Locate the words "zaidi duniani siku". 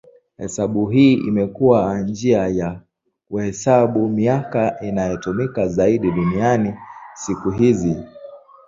5.67-7.49